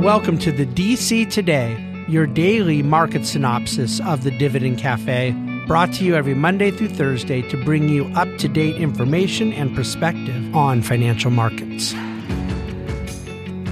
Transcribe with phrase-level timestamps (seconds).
[0.00, 1.78] Welcome to the DC Today,
[2.08, 5.32] your daily market synopsis of the Dividend Cafe,
[5.66, 9.76] brought to you every Monday through Thursday to bring you up to date information and
[9.76, 11.92] perspective on financial markets.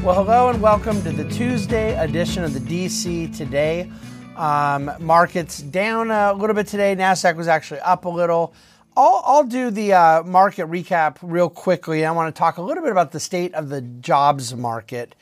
[0.03, 3.91] Well, hello and welcome to the Tuesday edition of the DC Today.
[4.37, 6.95] Um, markets down a little bit today.
[6.95, 8.53] NASDAQ was actually up a little.
[8.99, 12.05] I'll, I'll do the uh, market recap real quickly.
[12.05, 15.15] I want to talk a little bit about the state of the jobs market.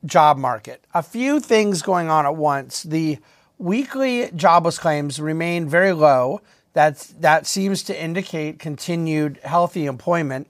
[0.07, 2.83] job market, a few things going on at once.
[2.83, 3.19] The
[3.59, 6.41] weekly jobless claims remain very low.
[6.73, 10.49] That's, that seems to indicate continued healthy employment.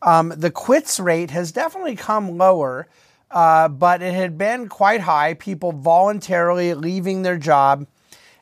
[0.00, 2.88] Um, the quits rate has definitely come lower
[3.32, 7.86] uh, but it had been quite high, people voluntarily leaving their job.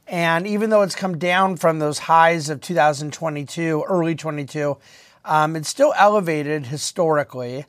[0.07, 4.77] And even though it's come down from those highs of 2022, early 22,
[5.25, 7.67] um, it's still elevated historically.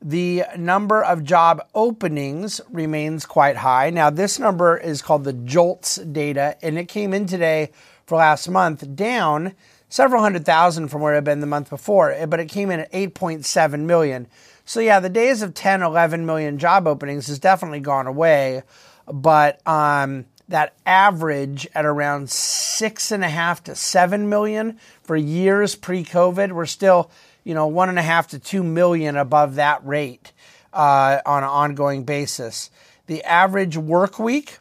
[0.00, 3.90] The number of job openings remains quite high.
[3.90, 7.72] Now, this number is called the JOLTS data, and it came in today
[8.06, 9.54] for last month down
[9.88, 12.80] several hundred thousand from where it had been the month before, but it came in
[12.80, 14.28] at 8.7 million.
[14.64, 18.62] So yeah, the days of 10, 11 million job openings has definitely gone away,
[19.06, 25.74] but um, that average at around six and a half to seven million for years
[25.74, 27.10] pre-COVID, we're still
[27.44, 30.32] you know one and a half to two million above that rate
[30.72, 32.70] uh, on an ongoing basis.
[33.06, 34.58] The average work week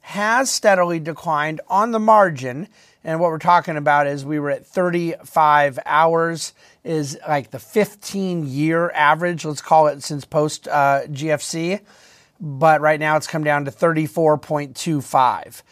[0.00, 2.68] has steadily declined on the margin.
[3.04, 8.46] And what we're talking about is we were at 35 hours is like the 15
[8.46, 11.80] year average, let's call it since post uh, GFC.
[12.40, 15.62] But right now it's come down to 34.25.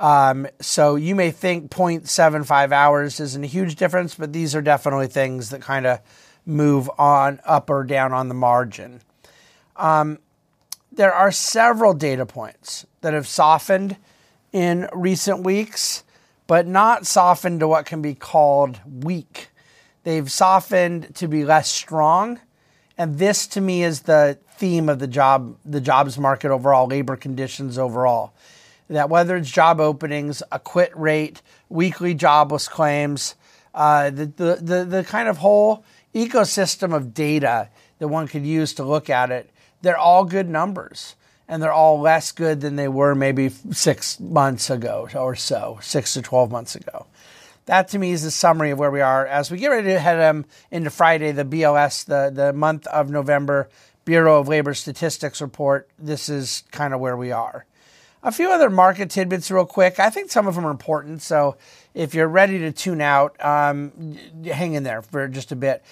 [0.00, 5.06] Um, so you may think 0.75 hours isn't a huge difference, but these are definitely
[5.06, 6.00] things that kind of
[6.46, 9.00] move on up or down on the margin.
[9.76, 10.18] Um,
[10.92, 13.96] there are several data points that have softened
[14.52, 16.04] in recent weeks,
[16.46, 19.48] but not softened to what can be called weak.
[20.04, 22.40] They've softened to be less strong.
[22.96, 27.16] And this to me is the theme of the job the jobs market overall, labor
[27.16, 28.32] conditions overall.
[28.88, 33.34] That whether it's job openings, a quit rate, weekly jobless claims,
[33.74, 35.84] uh, the, the, the, the kind of whole
[36.14, 37.68] ecosystem of data
[37.98, 39.50] that one could use to look at it,
[39.82, 41.16] they're all good numbers.
[41.46, 46.14] And they're all less good than they were maybe six months ago or so, six
[46.14, 47.04] to 12 months ago.
[47.66, 49.98] That to me is a summary of where we are as we get ready to
[49.98, 53.68] head um, into Friday, the BLS, the, the month of November
[54.06, 55.88] Bureau of Labor Statistics report.
[55.98, 57.66] This is kind of where we are.
[58.24, 60.00] A few other market tidbits, real quick.
[60.00, 61.20] I think some of them are important.
[61.20, 61.56] So
[61.92, 65.84] if you're ready to tune out, um, hang in there for just a bit.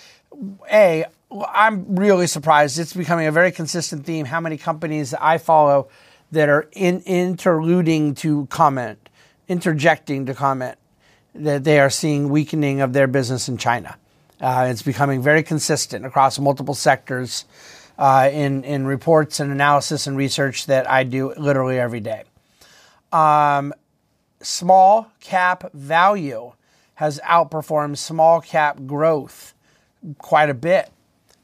[0.72, 2.78] A, I'm really surprised.
[2.78, 5.90] It's becoming a very consistent theme how many companies I follow
[6.30, 9.10] that are in, interluding to comment,
[9.46, 10.78] interjecting to comment
[11.34, 13.98] that they are seeing weakening of their business in China.
[14.40, 17.44] Uh, it's becoming very consistent across multiple sectors
[18.02, 22.24] uh, in, in reports and analysis and research that I do literally every day.
[23.12, 23.72] Um,
[24.40, 26.52] small cap value
[26.94, 29.54] has outperformed small cap growth
[30.18, 30.90] quite a bit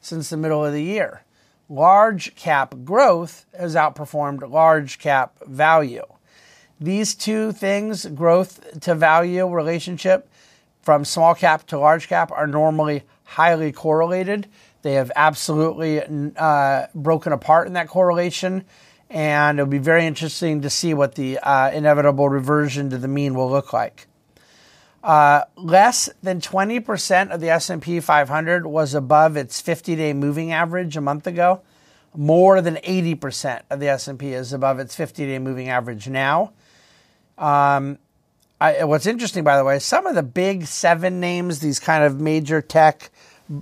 [0.01, 1.23] since the middle of the year.
[1.69, 6.03] Large cap growth has outperformed large cap value.
[6.77, 10.29] These two things, growth to value relationship
[10.81, 14.49] from small cap to large cap, are normally highly correlated.
[14.81, 16.01] They have absolutely
[16.37, 18.65] uh, broken apart in that correlation,
[19.09, 23.33] and it'll be very interesting to see what the uh, inevitable reversion to the mean
[23.33, 24.07] will look like.
[25.03, 31.01] Uh, less than 20% of the S&P 500 was above its 50-day moving average a
[31.01, 31.61] month ago.
[32.15, 36.51] More than 80% of the S&P is above its 50-day moving average now.
[37.37, 37.97] Um,
[38.59, 42.19] I, what's interesting, by the way, some of the big seven names, these kind of
[42.19, 43.09] major tech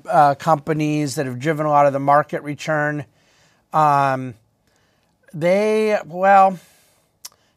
[0.10, 3.06] uh, companies that have driven a lot of the market return,
[3.74, 4.34] um,
[5.34, 6.60] they, well,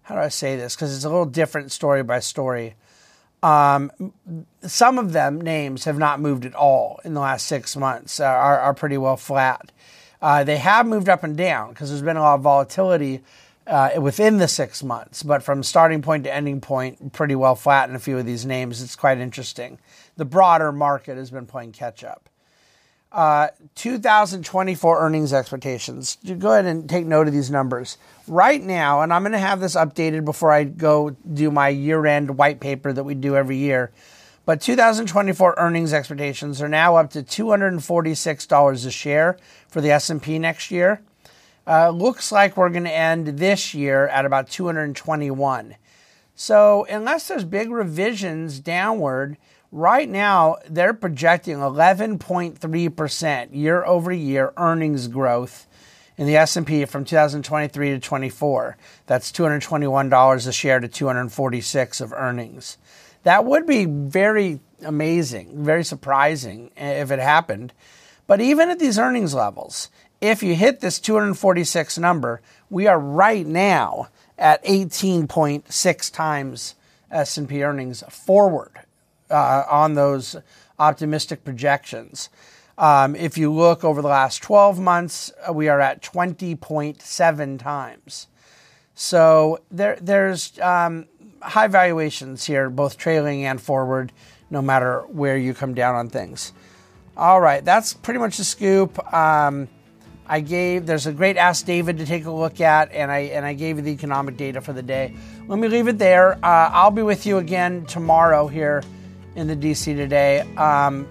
[0.03, 0.75] how do I say this?
[0.75, 2.75] Because it's a little different story by story.
[3.43, 3.91] Um,
[4.63, 8.25] some of them names have not moved at all in the last six months, uh,
[8.25, 9.73] are, are pretty well flat.
[10.21, 13.23] Uh, they have moved up and down because there's been a lot of volatility
[13.71, 17.89] uh, within the six months, but from starting point to ending point, pretty well flat
[17.89, 18.83] in a few of these names.
[18.83, 19.79] It's quite interesting.
[20.17, 22.29] The broader market has been playing catch up.
[23.13, 26.19] Uh, 2024 earnings expectations.
[26.39, 27.97] Go ahead and take note of these numbers.
[28.27, 32.05] Right now, and I'm going to have this updated before I go do my year
[32.07, 33.93] end white paper that we do every year.
[34.47, 39.37] But 2024 earnings expectations are now up to $246 a share
[39.69, 41.03] for the S&P next year.
[41.71, 45.77] Uh, looks like we're going to end this year at about 221.
[46.35, 49.37] So unless there's big revisions downward,
[49.71, 55.69] right now they're projecting 11.3% year over year earnings growth
[56.17, 58.77] in the S&P from 2023 to 24.
[59.07, 62.79] That's $221 a share to 246 of earnings.
[63.23, 67.73] That would be very amazing, very surprising if it happened.
[68.27, 69.89] But even at these earnings levels,
[70.21, 74.09] if you hit this 246 number, we are right now
[74.39, 76.75] at 18.6 times
[77.11, 78.73] S&P earnings forward
[79.31, 80.37] uh, on those
[80.79, 82.29] optimistic projections.
[82.79, 88.27] Um, if you look over the last 12 months, uh, we are at 20.7 times.
[88.95, 91.07] So there, there's um,
[91.43, 94.13] high valuations here, both trailing and forward,
[94.51, 96.53] no matter where you come down on things.
[97.17, 99.13] All right, that's pretty much the scoop.
[99.13, 99.69] Um,
[100.31, 103.45] I gave there's a great Ask David to take a look at, and I and
[103.45, 105.13] I gave you the economic data for the day.
[105.49, 106.35] Let me leave it there.
[106.35, 108.85] Uh, I'll be with you again tomorrow here
[109.35, 110.43] in the DC today.
[110.57, 111.09] Um,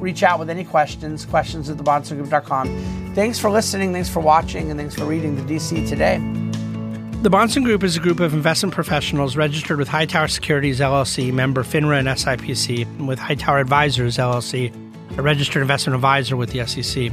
[0.00, 3.12] reach out with any questions, questions at thebahnsengroup.com.
[3.14, 6.18] Thanks for listening, thanks for watching, and thanks for reading the DC today.
[7.22, 11.62] The Bahnsen Group is a group of investment professionals registered with Hightower Securities LLC, member
[11.62, 14.72] FINRA and SIPC, and with Hightower Advisors LLC,
[15.16, 17.12] a registered investment advisor with the SEC.